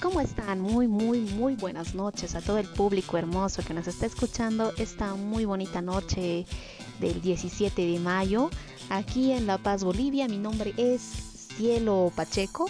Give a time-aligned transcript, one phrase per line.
[0.00, 0.60] ¿cómo están?
[0.60, 5.14] Muy, muy, muy buenas noches a todo el público hermoso que nos está escuchando esta
[5.14, 6.46] muy bonita noche
[7.00, 8.50] del 17 de mayo
[8.88, 10.26] aquí en La Paz, Bolivia.
[10.28, 11.02] Mi nombre es
[11.56, 12.66] Cielo Pacheco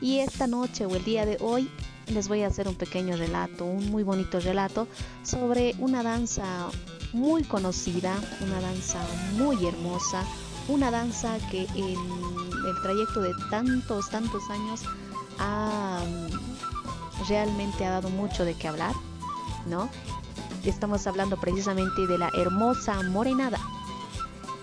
[0.00, 1.70] y esta noche o el día de hoy
[2.08, 4.88] les voy a hacer un pequeño relato, un muy bonito relato
[5.22, 6.68] sobre una danza
[7.12, 8.98] muy conocida, una danza
[9.34, 10.24] muy hermosa,
[10.68, 11.98] una danza que en
[12.66, 14.82] el trayecto de tantos, tantos años
[15.38, 16.02] ha,
[17.28, 18.94] realmente ha dado mucho de qué hablar,
[19.66, 19.88] ¿no?
[20.64, 23.58] Estamos hablando precisamente de la hermosa morenada,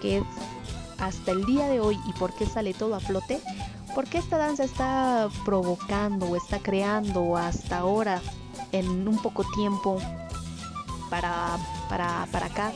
[0.01, 0.23] que es
[0.97, 3.41] hasta el día de hoy y por qué sale todo a flote,
[3.95, 8.21] porque esta danza está provocando o está creando hasta ahora
[8.71, 9.99] en un poco tiempo
[11.09, 11.57] para,
[11.89, 12.71] para, para acá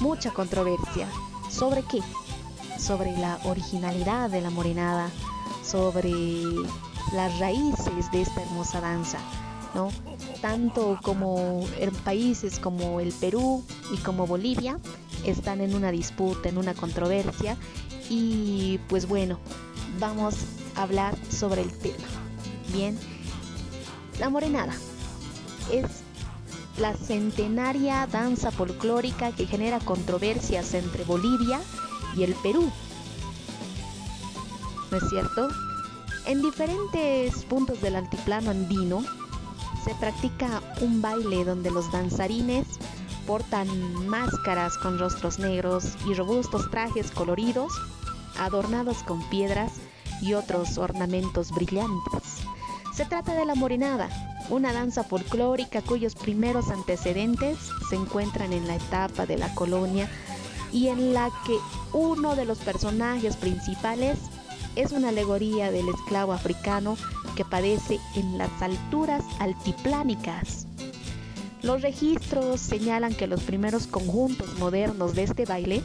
[0.00, 1.08] mucha controversia.
[1.50, 2.00] ¿Sobre qué?
[2.78, 5.10] Sobre la originalidad de la morenada,
[5.64, 6.12] sobre
[7.12, 9.18] las raíces de esta hermosa danza,
[9.74, 9.90] ¿no?
[10.40, 14.78] Tanto como en países como el Perú y como Bolivia
[15.24, 17.56] están en una disputa, en una controversia
[18.08, 19.38] y pues bueno,
[19.98, 20.36] vamos
[20.74, 22.04] a hablar sobre el tema.
[22.72, 22.98] Bien,
[24.18, 24.74] la morenada
[25.72, 25.86] es
[26.78, 31.60] la centenaria danza folclórica que genera controversias entre Bolivia
[32.16, 32.70] y el Perú.
[34.90, 35.48] ¿No es cierto?
[36.26, 39.04] En diferentes puntos del altiplano andino
[39.84, 42.66] se practica un baile donde los danzarines
[43.28, 43.68] portan
[44.08, 47.72] máscaras con rostros negros y robustos trajes coloridos
[48.40, 49.74] adornados con piedras
[50.20, 52.38] y otros ornamentos brillantes.
[52.92, 54.08] Se trata de la morenada,
[54.50, 57.56] una danza folclórica cuyos primeros antecedentes
[57.88, 60.10] se encuentran en la etapa de la colonia
[60.72, 61.56] y en la que
[61.92, 64.18] uno de los personajes principales
[64.76, 66.96] es una alegoría del esclavo africano
[67.34, 70.66] que padece en las alturas altiplánicas.
[71.62, 75.82] Los registros señalan que los primeros conjuntos modernos de este baile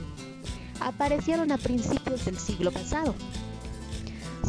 [0.81, 3.16] aparecieron a principios del siglo pasado.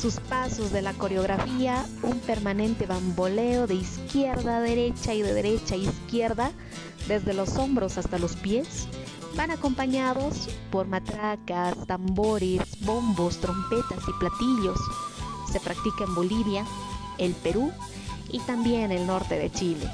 [0.00, 5.74] Sus pasos de la coreografía, un permanente bamboleo de izquierda a derecha y de derecha
[5.74, 6.52] a izquierda,
[7.06, 8.88] desde los hombros hasta los pies,
[9.36, 14.78] van acompañados por matracas, tambores, bombos, trompetas y platillos.
[15.50, 16.64] Se practica en Bolivia,
[17.18, 17.72] el Perú
[18.30, 19.88] y también el norte de Chile.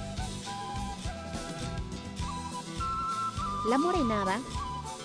[3.68, 4.38] La morenada,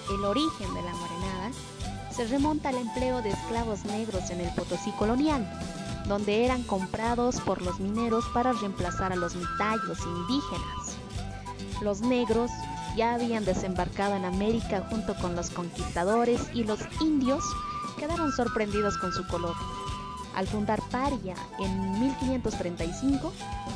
[0.10, 1.52] el origen de la morenada,
[2.16, 5.50] se remonta al empleo de esclavos negros en el Potosí colonial,
[6.08, 10.98] donde eran comprados por los mineros para reemplazar a los mitayos indígenas.
[11.82, 12.52] Los negros
[12.96, 17.44] ya habían desembarcado en América junto con los conquistadores y los indios
[17.98, 19.56] quedaron sorprendidos con su color.
[20.36, 23.32] Al fundar Paria en 1535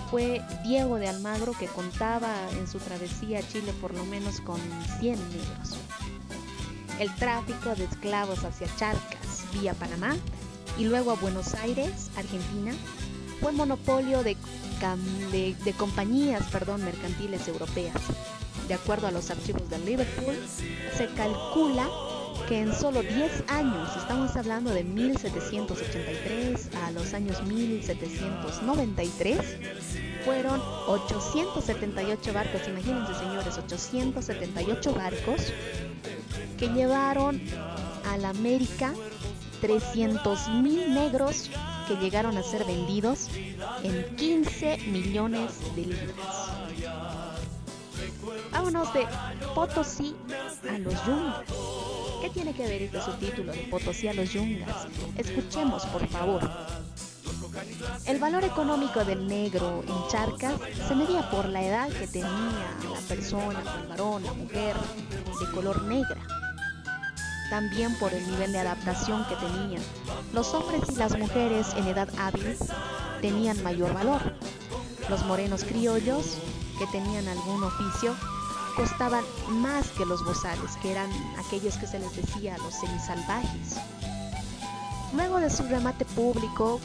[0.10, 4.60] fue Diego de Almagro que contaba en su travesía a Chile por lo menos con
[5.00, 5.78] 100 negros.
[7.00, 10.16] El tráfico de esclavos hacia Charcas vía Panamá
[10.78, 12.74] y luego a Buenos Aires, Argentina,
[13.40, 14.36] fue monopolio de,
[15.32, 18.02] de, compañías perdón, mercantiles europeas.
[18.68, 20.36] De acuerdo a los archivos de Liverpool,
[20.98, 21.88] se calcula
[22.48, 29.40] que en solo 10 años, estamos hablando de 1783 a los años 1793,
[30.26, 35.54] fueron 878 barcos, imagínense señores, 878 barcos
[36.58, 37.42] que llevaron
[38.06, 38.94] a la América
[39.62, 41.50] 300 mil negros
[41.88, 43.30] que llegaron a ser vendidos
[43.84, 46.67] en 15 millones de libras.
[48.52, 49.08] Vámonos de
[49.54, 50.16] Potosí
[50.70, 51.44] a los Yungas.
[52.22, 54.88] ¿Qué tiene que ver este subtítulo de Potosí a los Yungas?
[55.18, 56.50] Escuchemos, por favor.
[58.06, 60.54] El valor económico del negro en Charcas
[60.88, 64.76] se medía por la edad que tenía la persona, el varón, la mujer,
[65.40, 66.18] de color negra.
[67.50, 69.82] También por el nivel de adaptación que tenían.
[70.34, 72.58] Los hombres y las mujeres en edad hábil
[73.22, 74.22] tenían mayor valor.
[75.10, 76.38] Los morenos criollos,
[76.78, 78.14] que tenían algún oficio,
[78.78, 81.10] costaban más que los bozales, que eran
[81.40, 83.78] aquellos que se les decía los semisalvajes.
[85.16, 86.80] Luego de su remate público,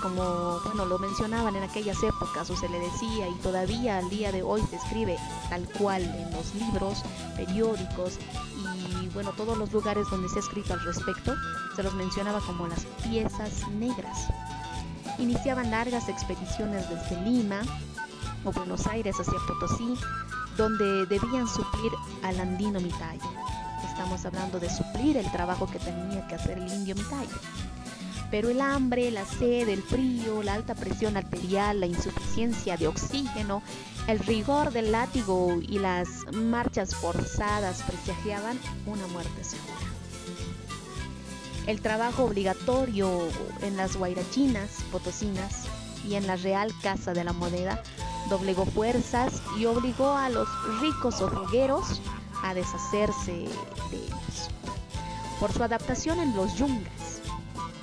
[0.00, 4.32] como bueno lo mencionaban en aquellas épocas o se le decía y todavía al día
[4.32, 5.18] de hoy se escribe
[5.50, 7.02] tal cual en los libros,
[7.36, 8.18] periódicos
[8.56, 11.34] y bueno todos los lugares donde se ha escrito al respecto,
[11.76, 14.28] se los mencionaba como las piezas negras.
[15.18, 17.60] Iniciaban largas expediciones desde Lima
[18.44, 19.94] o Buenos Aires hacia Potosí
[20.56, 21.92] donde debían suplir
[22.22, 23.30] al andino Mitayo.
[23.88, 27.36] Estamos hablando de suplir el trabajo que tenía que hacer el indio Mitayo.
[28.30, 33.62] Pero el hambre, la sed, el frío, la alta presión arterial, la insuficiencia de oxígeno,
[34.08, 39.74] el rigor del látigo y las marchas forzadas presagiaban una muerte segura.
[41.66, 43.20] El trabajo obligatorio
[43.62, 45.64] en las guairachinas potosinas
[46.06, 47.82] y en la Real Casa de la Moneda
[48.28, 50.48] doblegó fuerzas y obligó a los
[50.80, 52.00] ricos hormigueros
[52.42, 53.32] a deshacerse
[53.90, 54.50] de ellos.
[55.40, 57.20] Por su adaptación en los yungas,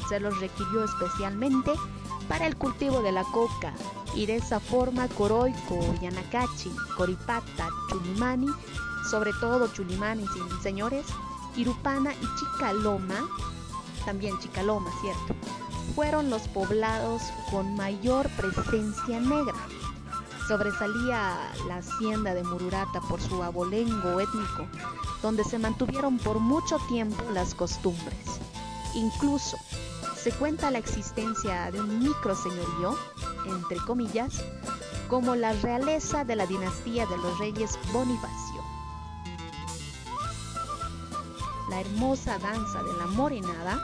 [0.10, 1.72] se los requirió especialmente
[2.28, 3.74] para el cultivo de la coca
[4.16, 8.48] y de esa forma Coroico, Yanacachi, Coripata, Chulimani,
[9.10, 10.26] sobre todo Chulimani,
[10.62, 11.06] señores,
[11.56, 13.28] Irupana y Chicaloma,
[14.06, 15.36] también Chicaloma, ¿cierto?
[15.96, 19.56] Fueron los poblados con mayor presencia negra.
[20.52, 24.68] Sobresalía la hacienda de Mururata por su abolengo étnico,
[25.22, 28.42] donde se mantuvieron por mucho tiempo las costumbres.
[28.94, 29.56] Incluso
[30.18, 32.98] se cuenta la existencia de un microseñorío,
[33.48, 34.44] entre comillas,
[35.08, 38.62] como la realeza de la dinastía de los reyes Bonifacio.
[41.70, 43.82] La hermosa danza de la morenada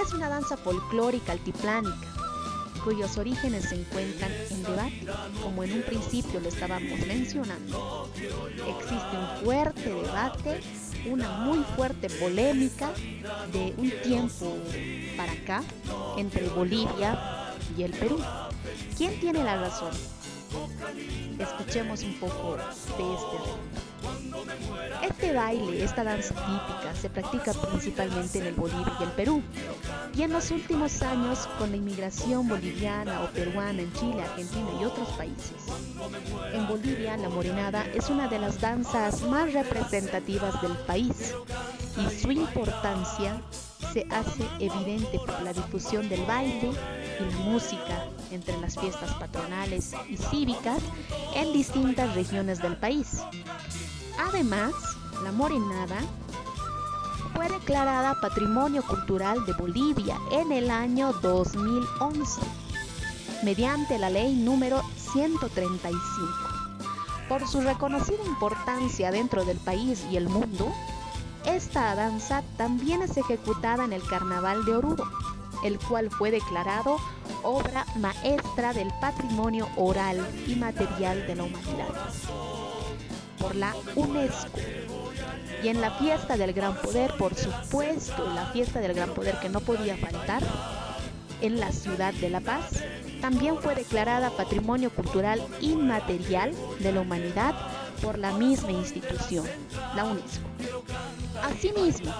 [0.00, 2.17] es una danza folclórica altiplánica
[2.78, 5.06] cuyos orígenes se encuentran en debate,
[5.42, 8.10] como en un principio lo estábamos mencionando.
[8.14, 10.60] Existe un fuerte debate
[11.06, 12.90] una muy fuerte polémica
[13.52, 14.56] de un tiempo
[15.16, 15.62] para acá
[16.16, 18.18] entre Bolivia y el Perú.
[18.96, 19.90] ¿Quién tiene la razón?
[21.38, 28.54] Escuchemos un poco de este Este baile, esta danza típica, se practica principalmente en el
[28.54, 29.42] Bolivia y el Perú.
[30.16, 34.84] Y en los últimos años, con la inmigración boliviana o peruana en Chile, Argentina y
[34.84, 35.52] otros países.
[36.52, 41.34] En Bolivia, la morenada es una de las danzas más representativas del país
[41.96, 43.40] y su importancia
[43.92, 46.70] se hace evidente por la difusión del baile
[47.20, 50.80] y la música entre las fiestas patronales y cívicas
[51.34, 53.22] en distintas regiones del país.
[54.18, 54.72] Además,
[55.22, 55.98] la morenada
[57.34, 62.40] fue declarada Patrimonio Cultural de Bolivia en el año 2011
[63.42, 64.82] mediante la ley número
[65.12, 65.98] 135.
[67.28, 70.72] Por su reconocida importancia dentro del país y el mundo,
[71.44, 75.08] esta danza también es ejecutada en el Carnaval de Oruro,
[75.64, 76.98] el cual fue declarado
[77.42, 81.94] obra maestra del patrimonio oral y material de la humanidad
[83.38, 84.58] por la UNESCO.
[85.62, 89.48] Y en la fiesta del Gran Poder, por supuesto, la fiesta del Gran Poder que
[89.48, 90.42] no podía faltar
[91.40, 92.82] en la ciudad de La Paz,
[93.20, 97.54] también fue declarada Patrimonio Cultural Inmaterial de la Humanidad
[98.02, 99.46] por la misma institución,
[99.94, 100.46] la UNESCO.
[101.42, 102.12] Asimismo,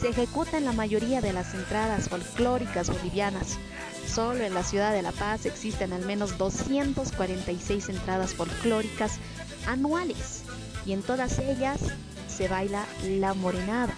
[0.00, 3.58] se ejecuta en la mayoría de las entradas folclóricas bolivianas.
[4.06, 9.18] Solo en la ciudad de La Paz existen al menos 246 entradas folclóricas
[9.66, 10.42] anuales
[10.86, 11.80] y en todas ellas
[12.28, 13.92] se baila la morenada.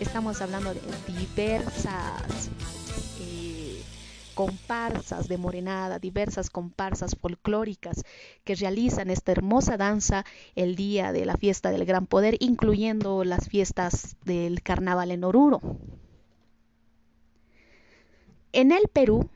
[0.00, 2.50] Estamos hablando de diversas
[4.36, 8.04] comparsas de morenada, diversas comparsas folclóricas
[8.44, 13.48] que realizan esta hermosa danza el día de la fiesta del Gran Poder, incluyendo las
[13.48, 15.62] fiestas del carnaval en Oruro.
[18.52, 19.30] En el Perú,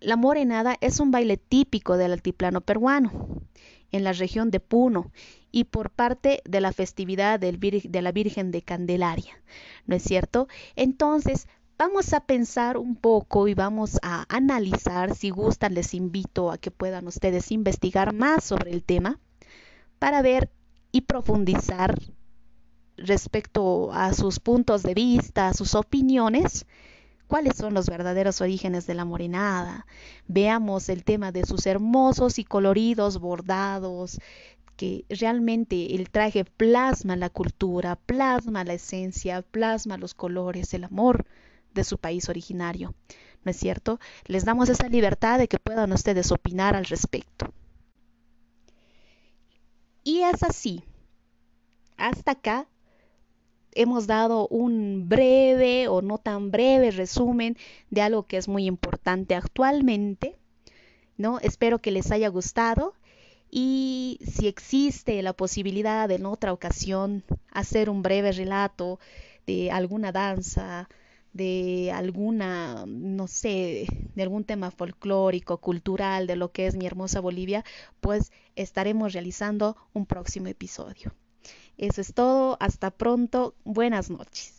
[0.00, 3.42] la morenada es un baile típico del altiplano peruano,
[3.92, 5.12] en la región de Puno
[5.52, 9.38] y por parte de la festividad de la Virgen de Candelaria,
[9.86, 10.48] ¿no es cierto?
[10.76, 11.46] Entonces,
[11.78, 16.70] Vamos a pensar un poco y vamos a analizar, si gustan les invito a que
[16.70, 19.20] puedan ustedes investigar más sobre el tema
[19.98, 20.50] para ver
[20.90, 21.94] y profundizar
[22.96, 26.64] respecto a sus puntos de vista, a sus opiniones,
[27.26, 29.86] cuáles son los verdaderos orígenes de la morenada.
[30.28, 34.18] Veamos el tema de sus hermosos y coloridos bordados,
[34.78, 41.26] que realmente el traje plasma la cultura, plasma la esencia, plasma los colores, el amor
[41.76, 42.94] de su país originario.
[43.44, 44.00] ¿No es cierto?
[44.24, 47.52] Les damos esa libertad de que puedan ustedes opinar al respecto.
[50.02, 50.82] Y es así.
[51.96, 52.66] Hasta acá
[53.72, 57.56] hemos dado un breve o no tan breve resumen
[57.90, 60.36] de algo que es muy importante actualmente.
[61.16, 61.38] ¿no?
[61.40, 62.94] Espero que les haya gustado
[63.50, 68.98] y si existe la posibilidad de en otra ocasión hacer un breve relato
[69.46, 70.88] de alguna danza,
[71.36, 77.20] de alguna, no sé, de algún tema folclórico, cultural, de lo que es mi hermosa
[77.20, 77.64] Bolivia,
[78.00, 81.14] pues estaremos realizando un próximo episodio.
[81.76, 84.55] Eso es todo, hasta pronto, buenas noches.